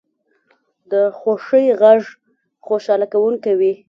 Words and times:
د 0.91 0.93
خوښۍ 1.17 1.65
غږ 1.81 2.01
خوشحاله 2.65 3.05
کوونکی 3.13 3.53
وي 3.59 3.73